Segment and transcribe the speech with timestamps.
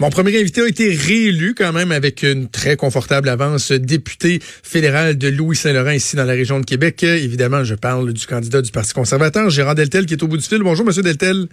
[0.00, 5.16] Mon premier invité a été réélu quand même avec une très confortable avance, député fédéral
[5.16, 7.04] de Louis-Saint-Laurent ici dans la région de Québec.
[7.04, 10.42] Évidemment, je parle du candidat du Parti conservateur, Gérard Deltel, qui est au bout du
[10.42, 10.62] fil.
[10.64, 11.46] Bonjour, Monsieur Deltel.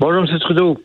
[0.00, 0.82] Bonjour, Monsieur Trudeau.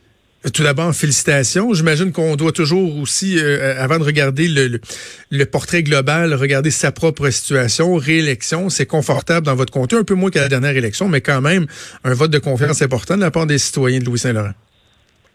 [0.53, 1.73] Tout d'abord, félicitations.
[1.73, 4.81] J'imagine qu'on doit toujours aussi, euh, avant de regarder le,
[5.29, 7.95] le, portrait global, regarder sa propre situation.
[7.95, 11.39] Réélection, c'est confortable dans votre compte, un peu moins qu'à la dernière élection, mais quand
[11.39, 11.65] même
[12.03, 14.51] un vote de confiance important de la part des citoyens de Louis-Saint-Laurent.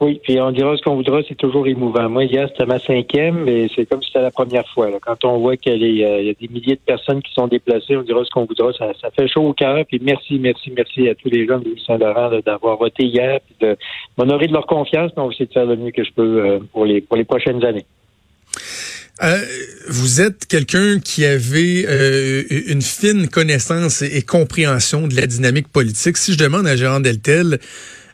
[0.00, 2.08] Oui, puis on dira ce qu'on voudra, c'est toujours émouvant.
[2.08, 4.88] Moi, hier, c'était ma cinquième, mais c'est comme si c'était la première fois.
[5.00, 8.24] Quand on voit qu'il y, a des milliers de personnes qui sont déplacées, on dira
[8.24, 8.72] ce qu'on voudra.
[8.72, 9.84] Ça, fait chaud au cœur.
[9.86, 13.76] Puis merci, merci, merci à tous les gens de Saint-Laurent d'avoir voté hier, puis de
[14.16, 15.10] m'honorer de leur confiance.
[15.16, 17.16] Mais on va essayer de faire le mieux que je peux euh, pour les pour
[17.16, 17.86] les prochaines années.
[19.22, 19.40] Euh,
[19.88, 26.16] vous êtes quelqu'un qui avait euh, une fine connaissance et, compréhension de la dynamique politique.
[26.16, 27.58] Si je demande à Gérard Deltel,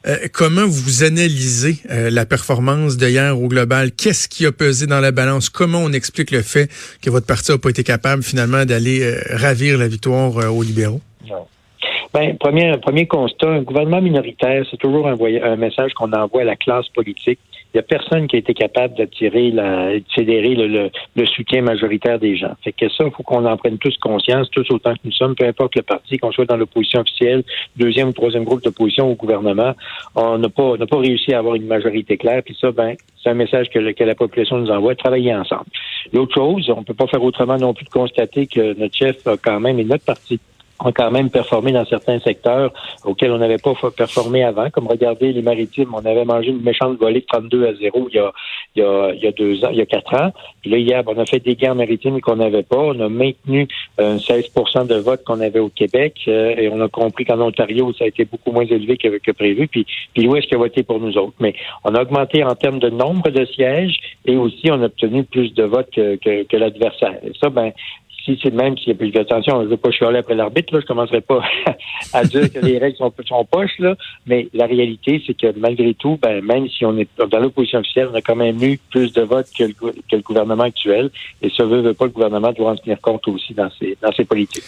[0.06, 3.90] euh, comment vous analysez euh, la performance de hier au global?
[3.92, 5.48] Qu'est-ce qui a pesé dans la balance?
[5.48, 6.68] Comment on explique le fait
[7.00, 11.00] que votre parti n'a pas été capable finalement d'aller euh, ravir la victoire aux libéraux?
[12.12, 16.44] Ben, premier, premier constat, un gouvernement minoritaire, c'est toujours un, un message qu'on envoie à
[16.44, 17.40] la classe politique
[17.74, 22.18] n'y a personne qui a été capable d'attirer, la, de fédérer le, le, soutien majoritaire
[22.18, 22.54] des gens.
[22.62, 25.34] Fait que ça, il faut qu'on en prenne tous conscience, tous autant que nous sommes,
[25.34, 27.42] peu importe le parti, qu'on soit dans l'opposition officielle,
[27.76, 29.74] deuxième ou troisième groupe d'opposition au gouvernement,
[30.14, 32.42] on n'a pas, n'a pas réussi à avoir une majorité claire.
[32.44, 35.66] Puis ça, ben, c'est un message que, que la population nous envoie, travailler ensemble.
[36.12, 39.26] L'autre chose, on ne peut pas faire autrement non plus de constater que notre chef
[39.26, 40.38] a quand même, et notre parti
[40.80, 42.72] ont quand même performé dans certains secteurs
[43.04, 44.70] auxquels on n'avait pas performé avant.
[44.70, 48.16] Comme regardez les maritimes, on avait mangé une méchante volée de 32 à 0 il
[48.16, 48.32] y a,
[48.74, 50.32] il y a, il y a deux ans, il y a quatre ans.
[50.60, 52.78] Puis là, hier, on a fait des guerres maritimes qu'on n'avait pas.
[52.78, 53.68] On a maintenu
[54.00, 57.92] euh, 16% de vote qu'on avait au Québec euh, et on a compris qu'en Ontario,
[57.92, 59.68] ça a été beaucoup moins élevé que, que prévu.
[59.68, 61.34] Puis, puis qu'il a voté pour nous autres?
[61.40, 65.24] Mais on a augmenté en termes de nombre de sièges et aussi on a obtenu
[65.24, 67.18] plus de votes que, que, que l'adversaire.
[67.24, 67.72] Et ça, ben,
[68.24, 70.74] si c'est même, s'il y a plus d'attention, je ne veux pas chialer après l'arbitre,
[70.74, 71.42] là, je commencerai pas
[72.12, 73.94] à dire que les règles sont, poches, là,
[74.26, 78.08] mais la réalité, c'est que malgré tout, ben, même si on est dans l'opposition officielle,
[78.12, 81.10] on a quand même eu plus de votes que le, que le gouvernement actuel,
[81.42, 84.12] et ça veut, veut pas, le gouvernement doit en tenir compte aussi dans ses, dans
[84.12, 84.64] ses politiques.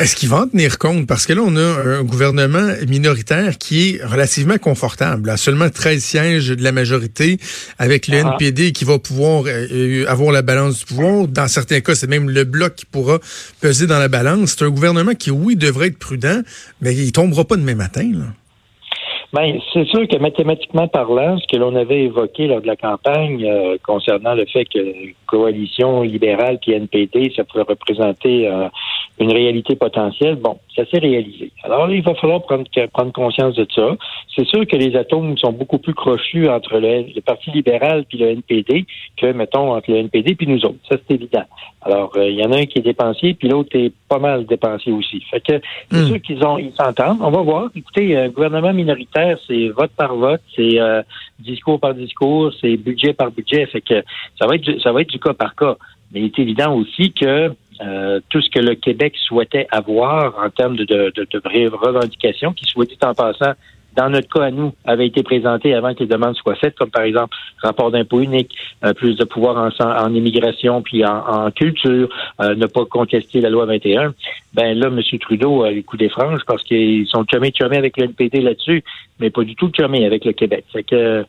[0.00, 1.06] Est-ce qu'ils vont en tenir compte?
[1.06, 6.02] Parce que là, on a un gouvernement minoritaire qui est relativement confortable, à seulement 13
[6.02, 7.36] sièges de la majorité,
[7.78, 8.30] avec le ah.
[8.32, 11.28] NPD qui va pouvoir euh, avoir la balance du pouvoir.
[11.28, 13.18] Dans certains cas, c'est même le bloc qui pourra
[13.60, 14.56] peser dans la balance.
[14.58, 16.40] C'est un gouvernement qui, oui, devrait être prudent,
[16.80, 18.10] mais il tombera pas demain matin.
[18.10, 18.24] Là.
[19.32, 23.44] Ben, c'est sûr que mathématiquement parlant, ce que l'on avait évoqué lors de la campagne
[23.44, 24.80] euh, concernant le fait que
[25.26, 28.68] coalition libérale puis NPD, ça pourrait représenter euh,
[29.20, 31.52] une réalité potentielle, bon, ça s'est réalisé.
[31.62, 33.96] Alors il va falloir prendre, prendre conscience de ça.
[34.34, 38.30] C'est sûr que les atomes sont beaucoup plus crochus entre le, Parti libéral puis le
[38.30, 38.86] NPD
[39.16, 40.78] que, mettons, entre le NPD puis nous autres.
[40.88, 41.44] Ça, c'est évident.
[41.82, 44.46] Alors, euh, il y en a un qui est dépensier, puis l'autre est pas mal
[44.46, 45.20] dépensier aussi.
[45.30, 45.60] Fait que
[45.90, 46.06] c'est hmm.
[46.06, 47.18] sûr qu'ils ont ils s'entendent.
[47.20, 47.70] On va voir.
[47.74, 51.02] Écoutez, un gouvernement minoritaire, c'est vote par vote, c'est euh,
[51.38, 53.66] discours par discours, c'est budget par budget.
[53.66, 54.02] Fait que
[54.38, 55.76] ça va être ça va être du cas par cas.
[56.12, 57.52] Mais il est évident aussi que
[57.82, 62.52] euh, tout ce que le Québec souhaitait avoir en termes de, de, de, de revendications,
[62.52, 63.54] qui souhaitait en passant
[63.96, 66.90] dans notre cas à nous, avait été présenté avant que les demandes soient faites, comme
[66.90, 68.54] par exemple rapport d'impôt unique,
[68.84, 72.08] euh, plus de pouvoir en, en immigration puis en, culture,
[72.40, 74.14] euh, ne pas contester la loi 21.
[74.54, 75.00] Ben là, M.
[75.20, 78.84] Trudeau a les coups des franges parce qu'ils sont chumés chumés avec le NPD là-dessus,
[79.18, 80.64] mais pas du tout chumés avec le Québec.
[80.72, 81.24] Fait que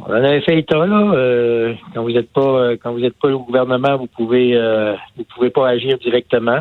[0.00, 1.12] on en avait fait état là.
[1.14, 4.58] Euh, quand vous n'êtes pas quand vous n'êtes pas au gouvernement, vous pouvez
[5.16, 6.60] vous pouvez pas agir directement.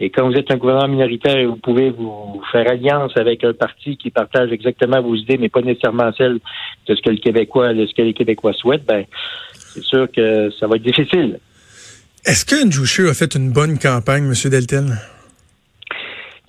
[0.00, 3.52] Et quand vous êtes un gouvernement minoritaire et vous pouvez vous faire alliance avec un
[3.52, 6.40] parti qui partage exactement vos idées, mais pas nécessairement celles
[6.88, 9.04] de ce que le Québécois, de ce que les Québécois souhaitent, ben,
[9.52, 11.38] c'est sûr que ça va être difficile.
[12.24, 14.50] Est-ce que Njouchu a fait une bonne campagne, M.
[14.50, 14.98] Deltel?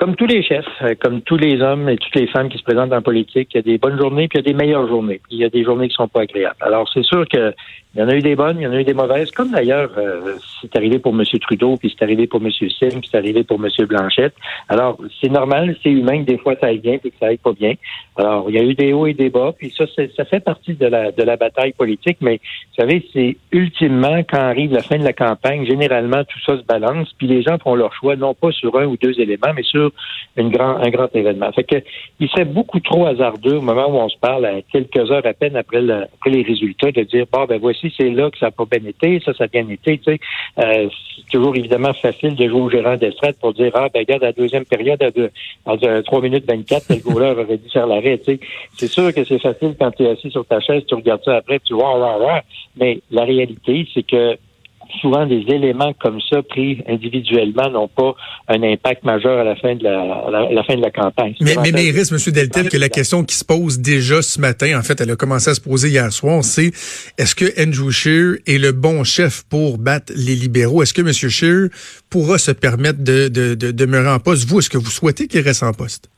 [0.03, 2.63] Comme tous les chefs, euh, comme tous les hommes et toutes les femmes qui se
[2.63, 4.85] présentent la politique, il y a des bonnes journées puis il y a des meilleures
[4.85, 5.21] journées.
[5.23, 6.57] Puis il y a des journées qui sont pas agréables.
[6.59, 7.53] Alors c'est sûr que
[7.95, 9.51] il y en a eu des bonnes, il y en a eu des mauvaises, comme
[9.51, 11.23] d'ailleurs euh, c'est arrivé pour M.
[11.39, 12.51] Trudeau, puis c'est arrivé pour M.
[12.51, 13.69] Sim, puis c'est arrivé pour M.
[13.85, 14.33] Blanchette.
[14.67, 17.37] Alors, c'est normal, c'est humain que des fois ça aille bien, puis que ça aille
[17.37, 17.73] pas bien.
[18.15, 19.85] Alors, il y a eu des hauts et des bas, puis ça,
[20.17, 24.39] ça fait partie de la, de la bataille politique, mais vous savez, c'est ultimement, quand
[24.39, 27.75] arrive la fin de la campagne, généralement, tout ça se balance, puis les gens font
[27.75, 29.91] leur choix, non pas sur un ou deux éléments, mais sur
[30.35, 31.51] une grand, un grand événement.
[31.51, 31.75] Fait que
[32.19, 35.33] il serait beaucoup trop hasardeux au moment où on se parle, à quelques heures à
[35.33, 38.51] peine après, après les résultats, de dire, bon, ben voici c'est là que ça n'a
[38.51, 39.97] pas bien été, ça, ça a bien été.
[39.97, 40.19] Tu sais,
[40.59, 44.21] euh, c'est toujours évidemment facile de jouer au gérant d'estrade pour dire Ah, ben regarde,
[44.21, 45.31] la deuxième période, à, deux,
[45.65, 48.17] à 3 minutes 24, le goaler aurait dû faire l'arrêt.
[48.19, 48.39] Tu sais.
[48.77, 51.37] C'est sûr que c'est facile quand tu es assis sur ta chaise, tu regardes ça
[51.37, 52.41] après, tu vois,
[52.75, 54.37] mais la réalité, c'est que
[55.01, 58.15] souvent des éléments comme ça pris individuellement n'ont pas
[58.47, 61.35] un impact majeur à la fin de la, la, fin de la campagne.
[61.41, 62.33] Mais, mais, mais il reste, M.
[62.33, 65.49] Deltel, que la question qui se pose déjà ce matin, en fait, elle a commencé
[65.49, 66.71] à se poser hier soir, c'est
[67.17, 70.83] est-ce que Andrew Scheer est le bon chef pour battre les libéraux?
[70.83, 71.11] Est-ce que M.
[71.11, 71.69] Scheer
[72.09, 74.47] pourra se permettre de, de, de demeurer en poste?
[74.47, 76.09] Vous, est-ce que vous souhaitez qu'il reste en poste?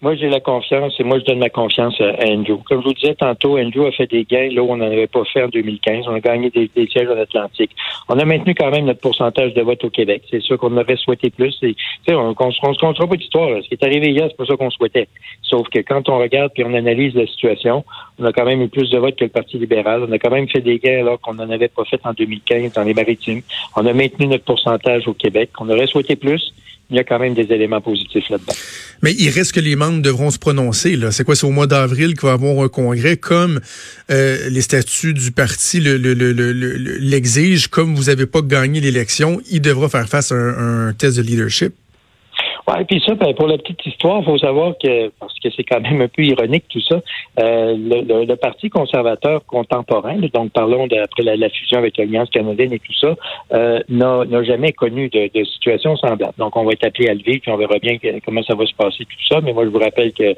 [0.00, 2.58] Moi, j'ai la confiance et moi, je donne ma confiance à Andrew.
[2.68, 5.08] Comme je vous disais tantôt, Andrew a fait des gains là où on n'en avait
[5.08, 6.04] pas fait en 2015.
[6.06, 7.72] On a gagné des, sièges en Atlantique.
[8.08, 10.22] On a maintenu quand même notre pourcentage de vote au Québec.
[10.30, 11.60] C'est sûr qu'on aurait souhaité plus.
[12.08, 13.60] On ne se comptera pas d'histoire.
[13.60, 15.08] Ce qui est arrivé hier, c'est pas ça qu'on souhaitait.
[15.42, 17.84] Sauf que quand on regarde puis on analyse la situation,
[18.20, 20.06] on a quand même eu plus de votes que le Parti libéral.
[20.08, 22.72] On a quand même fait des gains alors qu'on n'en avait pas fait en 2015
[22.74, 23.42] dans les maritimes.
[23.74, 25.50] On a maintenu notre pourcentage au Québec.
[25.58, 26.54] On aurait souhaité plus
[26.90, 28.54] il y a quand même des éléments positifs là-dedans.
[29.02, 30.96] Mais il reste que les membres devront se prononcer.
[30.96, 31.10] Là.
[31.10, 31.36] C'est quoi?
[31.36, 33.60] C'est au mois d'avril qu'il va y avoir un congrès, comme
[34.10, 39.88] euh, les statuts du parti l'exigent, le, comme vous n'avez pas gagné l'élection, il devra
[39.88, 41.74] faire face à un test de leadership.
[42.68, 45.80] Ouais, puis ça, ben, pour la petite histoire, faut savoir que, parce que c'est quand
[45.80, 47.00] même un peu ironique tout ça,
[47.40, 52.74] euh, le, le, Parti conservateur contemporain, donc parlons d'après la, la, fusion avec l'Alliance canadienne
[52.74, 53.16] et tout ça,
[53.54, 56.34] euh, n'a jamais connu de, de, situation semblable.
[56.36, 58.66] Donc, on va être appelé à le vivre, puis on verra bien comment ça va
[58.66, 59.40] se passer tout ça.
[59.40, 60.34] Mais moi, je vous rappelle que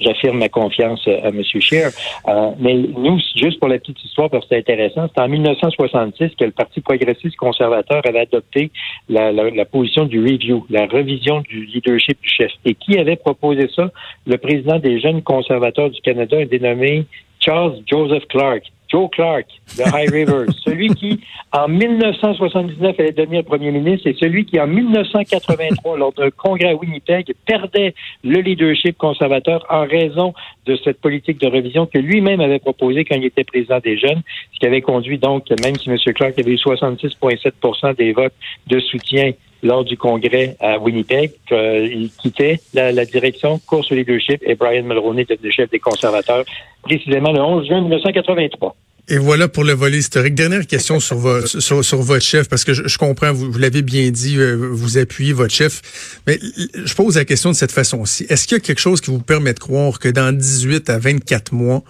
[0.00, 1.40] j'affirme ma confiance à M.
[1.44, 1.90] Scheer.
[2.28, 6.34] Euh, mais nous, juste pour la petite histoire, parce que c'est intéressant, c'est en 1966
[6.34, 8.72] que le Parti progressiste conservateur avait adopté
[9.08, 12.52] la, la, la position du review, la revision du leadership du chef.
[12.64, 13.90] Et qui avait proposé ça?
[14.26, 17.06] Le président des jeunes conservateurs du Canada, dénommé
[17.40, 18.64] Charles Joseph Clark.
[18.88, 19.46] Joe Clark,
[19.76, 21.20] de High River, celui qui,
[21.52, 26.74] en 1979, allait devenir premier ministre et celui qui, en 1983, lors d'un congrès à
[26.74, 30.34] Winnipeg, perdait le leadership conservateur en raison
[30.66, 34.22] de cette politique de revision que lui-même avait proposée quand il était président des jeunes,
[34.52, 35.96] ce qui avait conduit donc, même si M.
[36.14, 38.34] Clark avait eu 66,7% des votes
[38.68, 39.32] de soutien
[39.62, 45.26] lors du congrès à Winnipeg qu'il quittait la, direction course au leadership et Brian Mulroney
[45.42, 46.44] le chef des conservateurs,
[46.82, 48.74] précisément le 11 juin 1983.
[49.08, 50.34] Et voilà pour le volet historique.
[50.34, 51.16] Dernière question sur,
[51.46, 55.54] sur, votre chef, parce que je, comprends, vous, l'avez bien dit, euh, vous appuyez votre
[55.54, 56.40] chef, mais
[56.74, 58.26] je pose la question de cette façon-ci.
[58.28, 60.98] Est-ce qu'il y a quelque chose qui vous permet de croire que dans 18 à
[60.98, 61.84] 24 mois,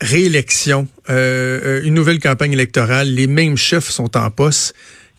[0.00, 4.74] réélection, euh, euh, une nouvelle campagne électorale, les mêmes chefs sont en poste,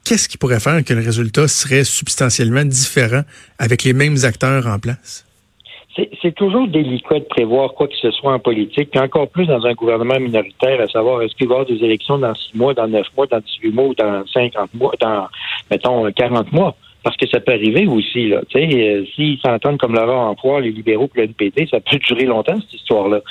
[0.09, 3.21] qu'est-ce qui pourrait faire que le résultat serait substantiellement différent
[3.59, 5.23] avec les mêmes acteurs en place?
[6.21, 9.63] C'est toujours délicat de prévoir quoi que ce soit en politique, puis encore plus dans
[9.65, 12.73] un gouvernement minoritaire, à savoir est-ce qu'il va y avoir des élections dans six mois,
[12.73, 15.27] dans neuf mois, dans 18 mois ou dans 50 mois, dans,
[15.69, 16.75] mettons, 40 mois.
[17.03, 18.41] Parce que ça peut arriver aussi, là.
[18.49, 21.97] Tu sais, euh, s'ils s'entendent comme Laurent Emploi, les libéraux et le NPD, ça peut
[22.07, 23.21] durer longtemps, cette histoire-là.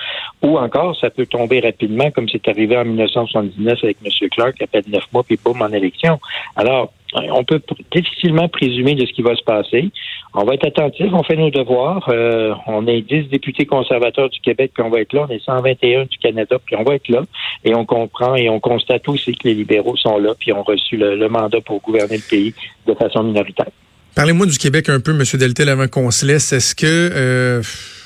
[0.42, 4.28] Ou encore, ça peut tomber rapidement, comme c'est arrivé en 1979 avec M.
[4.30, 6.18] Clark, après neuf mois, puis boum, en élection.
[6.56, 7.60] Alors, on peut
[7.94, 9.90] difficilement présumer de ce qui va se passer.
[10.34, 12.06] On va être attentif, on fait nos devoirs.
[12.08, 15.26] Euh, on est 10 députés conservateurs du Québec, puis on va être là.
[15.28, 17.22] On est 121 du Canada, puis on va être là.
[17.64, 20.96] Et on comprend et on constate aussi que les libéraux sont là, puis ont reçu
[20.96, 22.54] le, mandat pour gouverner le pays
[22.86, 23.70] de façon minoritaire.
[24.14, 25.22] Parlez-moi du Québec un peu, M.
[25.34, 26.52] Deltel, avant qu'on se laisse.
[26.52, 26.86] Est-ce que...
[26.86, 27.62] Euh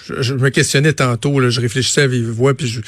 [0.07, 2.81] je, me questionnais tantôt, là, je réfléchissais à vive voix, puis je,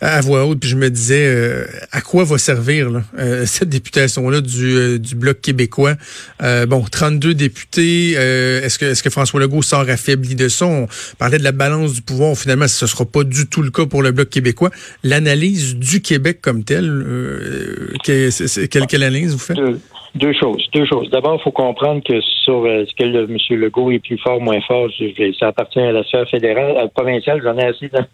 [0.00, 3.68] à voix haute, puis je me disais euh, à quoi va servir là, euh, cette
[3.68, 5.96] députation-là du, euh, du Bloc québécois?
[6.68, 10.66] bon, 32 députés, est-ce que est-ce que François Legault sort affaibli de ça?
[10.66, 10.88] On
[11.18, 13.86] parlait de la balance du pouvoir, finalement, ce ne sera pas du tout le cas
[13.86, 14.70] pour le Bloc québécois.
[15.04, 17.04] L'analyse du Québec comme tel,
[18.04, 19.58] quelle analyse vous faites?
[20.14, 20.66] Deux choses.
[20.72, 21.08] Deux choses.
[21.10, 23.36] D'abord, il faut comprendre que sur euh, ce que le, M.
[23.60, 24.88] Legault est plus fort, moins fort,
[25.38, 27.40] ça appartient à la sphère fédérale, la provinciale.
[27.42, 28.04] J'en ai assez dans,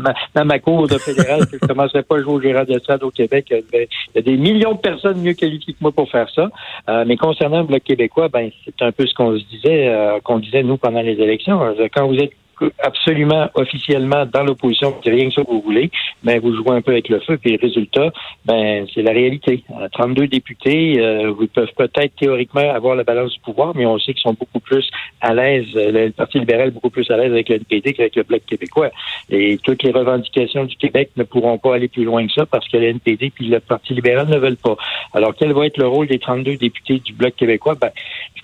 [0.34, 3.10] dans, ma, cour de fédérale je ne commencerai pas à jouer au gérant d'estrade au
[3.10, 3.46] Québec.
[3.50, 3.86] Il
[4.16, 6.48] y a des millions de personnes mieux qualifiées que moi pour faire ça.
[6.88, 10.18] Euh, mais concernant le Bloc québécois, ben c'est un peu ce qu'on se disait, euh,
[10.24, 11.60] qu'on disait nous pendant les élections.
[11.94, 12.32] Quand vous êtes
[12.78, 15.90] absolument officiellement dans l'opposition, c'est rien que ça que vous voulez,
[16.22, 18.10] mais vous jouez un peu avec le feu, puis le résultat,
[18.44, 19.64] ben c'est la réalité.
[19.92, 23.98] 32 euh, députés, euh, vous peuvent peut-être théoriquement avoir la balance du pouvoir, mais on
[23.98, 24.88] sait qu'ils sont beaucoup plus
[25.20, 28.16] à l'aise, euh, le Parti libéral est beaucoup plus à l'aise avec le NPD qu'avec
[28.16, 28.90] le Bloc québécois.
[29.30, 32.66] Et toutes les revendications du Québec ne pourront pas aller plus loin que ça parce
[32.68, 34.76] que le NPD puis le Parti libéral ne veulent pas.
[35.12, 37.74] Alors, quel va être le rôle des 32 députés du Bloc québécois?
[37.80, 37.90] Ben,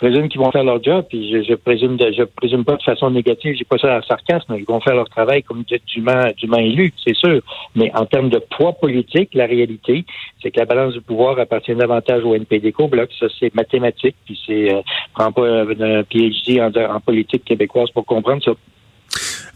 [0.03, 3.55] présume qu'ils vont faire leur job, puis je, présume je présume pas de façon négative,
[3.57, 4.57] j'ai pas ça par sarcasme.
[4.59, 5.63] Ils vont faire leur travail comme
[5.95, 7.41] dûment, dûment élu, c'est sûr.
[7.77, 10.05] Mais en termes de poids politique, la réalité,
[10.43, 13.11] c'est que la balance du pouvoir appartient davantage au NPD qu'au Bloc.
[13.21, 14.17] Ça, c'est mathématique.
[14.25, 14.83] Puis c'est, euh,
[15.15, 18.53] prends pas un PhD en, en politique québécoise pour comprendre ça.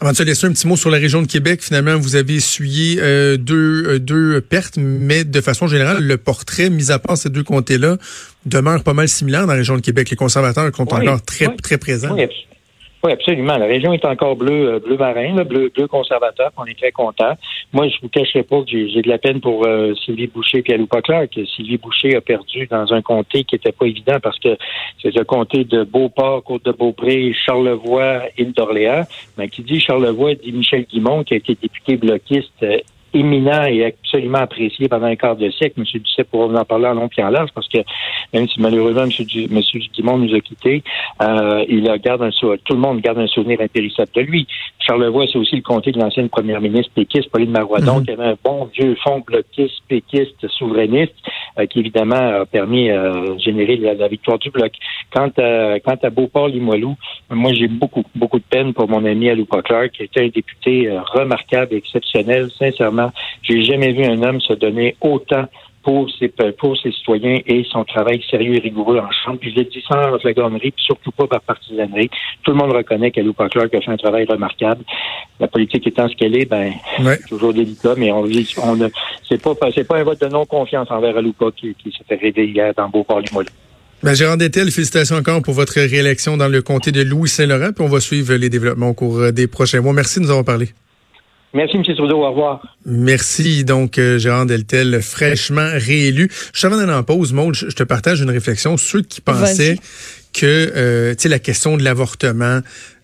[0.01, 2.35] Avant de se laisser un petit mot sur la région de Québec, finalement, vous avez
[2.35, 7.17] essuyé euh, deux, euh, deux pertes, mais de façon générale, le portrait, mis à part
[7.17, 7.97] ces deux comtés-là,
[8.45, 10.11] demeure pas mal similaire dans la région de Québec.
[10.11, 12.15] Les conservateurs sont encore très, très présents.
[12.15, 12.27] Oui,
[13.05, 13.57] absolument.
[13.57, 16.51] La région est encore bleue, euh, bleu marin, bleu, bleu conservateur.
[16.57, 17.35] On est très content.
[17.73, 20.75] Moi, je vous cacherai pas que j'ai de la peine pour euh, Sylvie Boucher et
[20.75, 24.57] Alou que Sylvie Boucher a perdu dans un comté qui était pas évident parce que
[25.03, 29.05] c'est le comté de Beauport, Côte-de-Beaupré, Charlevoix, île d'Orléans.
[29.37, 32.79] Mais qui dit Charlevoix dit Michel Guimont, qui a été député bloquiste euh,
[33.19, 35.81] éminent et absolument apprécié pendant un quart de siècle.
[35.81, 35.85] M.
[35.85, 37.79] Dusset pourra vous en parler en long et en large parce que
[38.33, 39.11] même si malheureusement M.
[39.27, 40.83] Du, Monsieur Dumont nous a quittés,
[41.23, 44.47] euh, il garde un, tout le monde garde un souvenir impérissable de lui.
[44.79, 48.25] Charlevoix, c'est aussi le comté de l'ancienne première ministre péquiste, Pauline Marois, donc qui avait
[48.25, 51.15] un bon vieux fond bloquiste, péquiste, souverainiste,
[51.65, 54.73] qui évidemment a permis euh, de générer la, victoire du bloc.
[55.11, 56.97] Quant à, quant à Beauport-Limoilou,
[57.31, 60.91] moi j'ai beaucoup, beaucoup de peine pour mon ami Alou Clark, qui était un député
[61.15, 65.47] remarquable, exceptionnel, sincèrement j'ai jamais vu un homme se donner autant
[65.87, 69.39] pour ses, pour ses citoyens et son travail sérieux et rigoureux en chambre.
[69.39, 72.11] Puis je l'ai dit sans flagornerie, puis surtout pas par partisanerie.
[72.43, 74.83] Tout le monde reconnaît qu'Alou Clark a fait un travail remarquable.
[75.39, 76.73] La politique étant ce qu'elle est, ben,
[77.29, 78.91] toujours délicat, mais on, on
[79.29, 82.47] c'est pas, c'est pas un vote de non-confiance envers Aloupa qui, qui s'est fait raider
[82.47, 83.51] hier dans Beauport-Limoilou.
[84.03, 87.89] Ben, Gérard Détel, félicitations encore pour votre réélection dans le comté de Louis-Saint-Laurent, puis on
[87.89, 89.93] va suivre les développements au cours des prochains mois.
[89.93, 90.71] Merci de nous avoir parlé.
[91.57, 91.83] Merci, M.
[91.83, 92.23] Trudeau.
[92.23, 92.77] Au revoir.
[92.85, 93.65] Merci.
[93.65, 96.31] Donc, euh, Gérard Deltel, fraîchement réélu.
[96.53, 98.77] Je avant d'aller en pause, Maud, je te partage une réflexion.
[98.77, 99.79] Ceux qui pensaient
[100.35, 100.45] que
[100.77, 102.61] euh, la question de l'avortement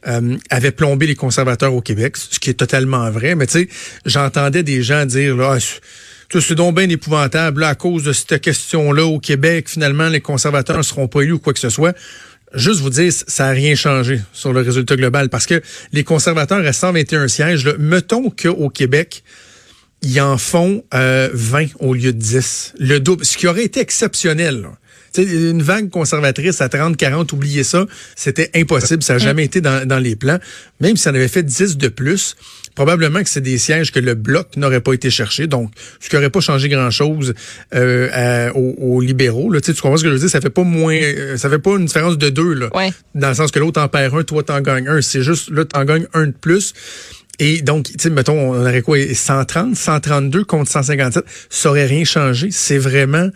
[0.06, 3.68] euh, avait plombé les conservateurs au Québec, ce qui est totalement vrai, mais tu sais,
[4.04, 8.38] j'entendais des gens dire là, ah, c'est donc bien épouvantable, là, à cause de cette
[8.42, 11.97] question-là au Québec, finalement, les conservateurs ne seront pas élus ou quoi que ce soit
[12.54, 15.61] juste vous dire, ça n'a rien changé sur le résultat global parce que
[15.92, 19.23] les conservateurs à 121 sièges, là, mettons qu'au Québec,
[20.02, 22.75] ils en font euh, 20 au lieu de 10.
[22.78, 24.66] Le double, ce qui aurait été exceptionnel.
[25.16, 29.87] une vague conservatrice à 30, 40, oubliez ça, c'était impossible, ça n'a jamais été dans,
[29.87, 30.38] dans les plans.
[30.80, 32.37] Même si on avait fait 10 de plus,
[32.74, 36.16] probablement que c'est des sièges que le bloc n'aurait pas été cherché, donc ce qui
[36.16, 37.34] n'aurait pas changé grand-chose
[37.74, 39.50] euh, aux, libéraux.
[39.50, 39.60] Là.
[39.60, 40.30] Tu, comprends ce que je veux dire?
[40.30, 42.70] Ça fait pas moins, euh, ça fait pas une différence de deux, là,
[43.14, 45.02] dans le sens que l'autre en perd un, toi t'en gagnes un.
[45.02, 46.74] C'est juste, là, t'en gagnes un de plus.
[47.38, 52.04] Et donc, tu sais, mettons, on aurait quoi, 130, 132 contre 157, ça aurait rien
[52.04, 52.48] changé.
[52.50, 53.28] C'est vraiment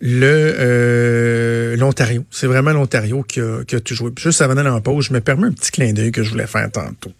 [0.00, 2.24] le euh, l'Ontario.
[2.30, 4.10] C'est vraiment l'Ontario qui a, qui a tout joué.
[4.18, 6.46] juste avant d'aller en pause, je me permets un petit clin d'œil que je voulais
[6.46, 7.12] faire tantôt.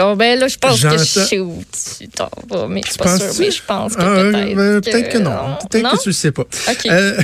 [0.00, 1.62] Oh, ben là, je pense que je sais où
[1.98, 4.80] tu t'en vas, mais je suis pas sûre, mais je pense que ah, peut-être ben,
[4.80, 5.56] Peut-être que non.
[5.70, 6.44] Peut-être que tu le sais pas.
[6.86, 7.16] Euh,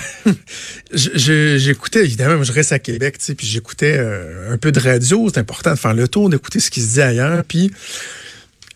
[0.93, 5.29] j'écoutais, évidemment, je reste à Québec, tu sais, puis j'écoutais euh, un peu de radio.
[5.33, 7.45] C'est important de faire le tour, d'écouter ce qui se dit ailleurs.
[7.47, 7.71] Puis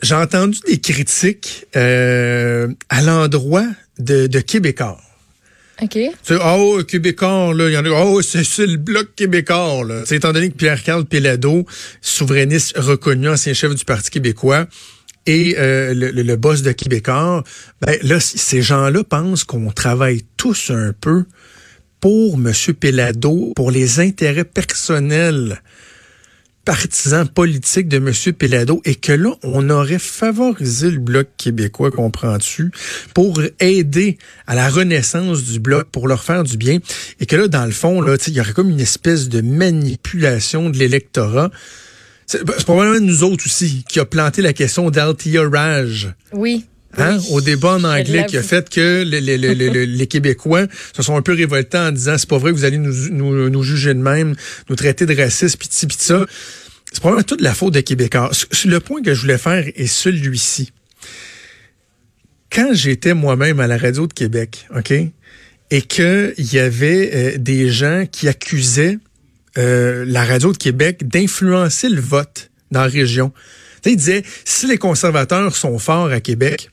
[0.03, 3.67] j'ai entendu des critiques euh, à l'endroit
[3.99, 5.01] de, de Québécois.
[5.81, 5.99] OK.
[6.45, 10.03] oh, Québécois, là, il y en a, oh, c'est le bloc québécois, là.
[10.03, 11.65] T'sais, étant donné que Pierre-Carl Pelado,
[12.01, 14.67] souverainiste reconnu, ancien chef du Parti québécois,
[15.27, 17.45] et euh, le, le, boss de Québécois,
[17.81, 21.25] ben là, ces gens-là pensent qu'on travaille tous un peu
[22.01, 22.53] pour M.
[22.81, 25.61] Pelado, pour les intérêts personnels
[26.69, 28.13] partisan politique de M.
[28.35, 32.71] Pelado et que là, on aurait favorisé le Bloc québécois, comprends-tu,
[33.15, 36.79] pour aider à la renaissance du Bloc, pour leur faire du bien.
[37.21, 40.69] Et que là, dans le fond, là, il y aurait comme une espèce de manipulation
[40.69, 41.51] de l'électorat.
[42.27, 46.13] C'est probablement nous autres aussi qui a planté la question d'Altia Raj.
[46.35, 46.67] Oui.
[46.97, 49.55] Hein, au débat en anglais qui a fait que les, les, les,
[49.87, 50.67] les, Québécois
[50.97, 53.51] se sont un peu révoltés en disant c'est pas vrai que vous allez nous, nous,
[53.51, 54.35] nous juger de même,
[54.71, 56.25] nous traiter de racistes, pis pis ça.
[56.91, 58.31] C'est probablement toute la faute des Québécois.
[58.65, 60.73] Le point que je voulais faire est celui-ci.
[62.51, 64.93] Quand j'étais moi-même à la radio de Québec, OK,
[65.71, 68.99] et qu'il y avait euh, des gens qui accusaient
[69.59, 73.33] euh, la radio de Québec d'influencer le vote dans la région.
[73.85, 76.71] ils disaient, si les conservateurs sont forts à Québec,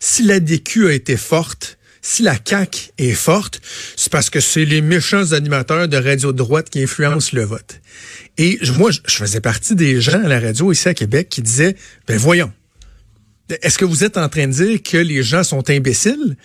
[0.00, 3.60] si la DQ a été forte, si la CAQ est forte,
[3.96, 7.80] c'est parce que c'est les méchants animateurs de radio droite qui influencent le vote.
[8.38, 11.76] Et moi, je faisais partie des gens à la radio ici à Québec qui disaient,
[12.06, 12.52] ben voyons,
[13.62, 16.36] est-ce que vous êtes en train de dire que les gens sont imbéciles?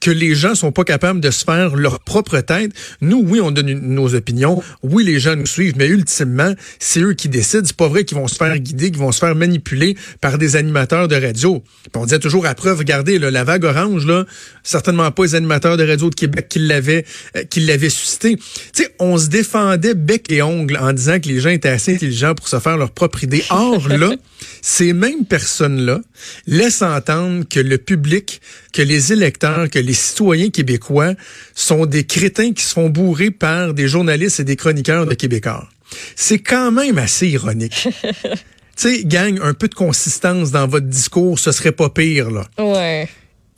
[0.00, 2.72] Que les gens sont pas capables de se faire leur propre tête.
[3.00, 4.62] Nous, oui, on donne nos opinions.
[4.82, 7.64] Oui, les gens nous suivent, mais ultimement, c'est eux qui décident.
[7.64, 10.56] C'est pas vrai qu'ils vont se faire guider, qu'ils vont se faire manipuler par des
[10.56, 11.62] animateurs de radio.
[11.94, 14.24] on disait toujours à preuve, regardez, là, la vague orange, là,
[14.62, 17.04] certainement pas les animateurs de radio de Québec qui l'avaient,
[17.36, 18.36] euh, qui l'avaient suscité.
[18.36, 21.94] Tu sais, on se défendait bec et ongles en disant que les gens étaient assez
[21.94, 23.44] intelligents pour se faire leur propre idée.
[23.50, 24.14] Or, là,
[24.62, 26.00] ces mêmes personnes-là
[26.46, 28.40] laissent entendre que le public,
[28.72, 31.14] que les électeurs, que les citoyens québécois
[31.54, 35.68] sont des crétins qui se font bourrer par des journalistes et des chroniqueurs de Québécois.
[36.16, 37.88] C'est quand même assez ironique.
[38.02, 38.38] tu
[38.76, 42.46] sais, gang, un peu de consistance dans votre discours, ce serait pas pire, là.
[42.58, 43.08] Ouais.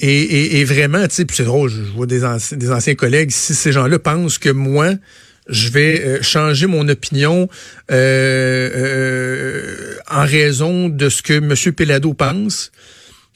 [0.01, 3.73] Et, et, vraiment, tu sais, c'est drôle, je vois des, des anciens collègues, si ces
[3.73, 4.93] gens-là pensent que moi,
[5.49, 7.49] je vais euh, changer mon opinion
[7.91, 11.55] euh, euh, en raison de ce que M.
[11.75, 12.71] Pelado pense.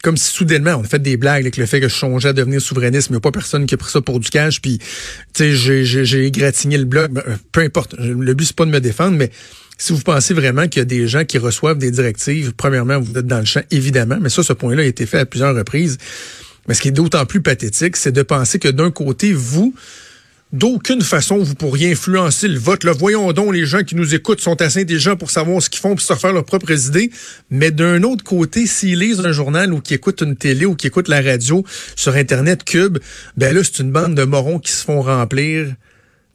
[0.03, 2.33] Comme si soudainement on a fait des blagues avec le fait que je changeais à
[2.33, 4.61] devenir souverainiste, mais il n'y a pas personne qui a pris ça pour du cash.
[4.61, 4.79] Puis,
[5.33, 7.13] tu sais, j'ai égratigné le bloc.
[7.13, 7.95] Ben, peu importe.
[7.99, 9.31] Le but c'est pas de me défendre, mais
[9.79, 13.19] si vous pensez vraiment qu'il y a des gens qui reçoivent des directives, premièrement, vous
[13.19, 14.19] êtes dans le champ, évidemment.
[14.21, 15.99] Mais ça, ce point-là a été fait à plusieurs reprises.
[16.69, 19.75] Mais ce qui est d'autant plus pathétique, c'est de penser que d'un côté, vous,
[20.53, 22.85] d'aucune façon vous pourriez influencer le vote.
[22.85, 25.81] Là, voyons donc, les gens qui nous écoutent sont assez intelligents pour savoir ce qu'ils
[25.81, 27.11] font pour se faire leurs propres idées.
[27.51, 30.87] Mais d'un autre côté, s'ils lisent un journal ou qui écoutent une télé ou qui
[30.87, 31.65] écoutent la radio
[31.97, 32.99] sur Internet Cube,
[33.37, 35.75] ben là, c'est une bande de morons qui se font remplir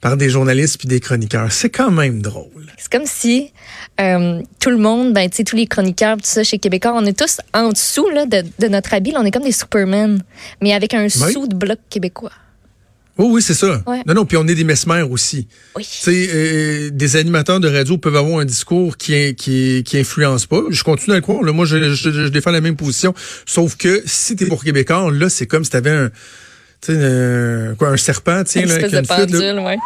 [0.00, 1.50] par des journalistes puis des chroniqueurs.
[1.50, 2.66] C'est quand même drôle.
[2.76, 3.52] C'est comme si
[4.00, 7.38] euh, tout le monde, ben, tous les chroniqueurs, tout ça chez Québécois, on est tous
[7.52, 9.12] en dessous là, de, de notre habit.
[9.16, 10.22] on est comme des Superman,
[10.62, 12.32] mais avec un sou de bloc québécois.
[13.20, 13.82] Oh oui, c'est ça.
[14.06, 15.48] Non, non, puis on est des mesmères aussi.
[15.76, 15.84] Oui.
[16.06, 20.62] Euh, des animateurs de radio peuvent avoir un discours qui, qui, qui influence pas.
[20.70, 21.42] Je continue à le croire.
[21.42, 21.52] Là.
[21.52, 23.12] Moi, je, je, défends la même position.
[23.44, 26.10] Sauf que si t'es pour Québécois, là, c'est comme si t'avais un,
[26.90, 29.76] euh, quoi, un serpent, tiens, là, avec une pendule, ouais.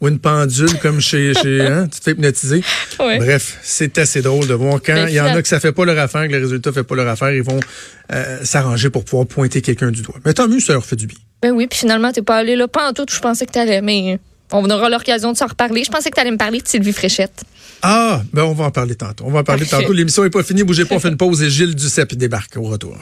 [0.00, 2.62] Ou une pendule comme chez, chez hein, tu te fais hypnotiser.
[2.98, 5.84] Bref, c'est assez drôle de voir quand il y en a que ça fait pas
[5.84, 7.60] leur affaire, que le résultat fait pas leur affaire, ils vont
[8.12, 10.16] euh, s'arranger pour pouvoir pointer quelqu'un du doigt.
[10.24, 11.18] Mais tant mieux, ça leur fait du bien.
[11.44, 13.82] Ben oui, puis finalement, t'es pas allé là, pas en tout je pensais que t'allais,
[13.82, 14.18] mais
[14.50, 15.84] on aura l'occasion de s'en reparler.
[15.84, 17.44] Je pensais que t'allais me parler de Sylvie Fréchette.
[17.82, 19.24] Ah, ben on va en parler tantôt.
[19.26, 19.92] On va en parler tantôt.
[19.92, 22.62] L'émission est pas finie, bougez pas, on fait une pause et Gilles Duceppe débarque au
[22.62, 22.96] retour.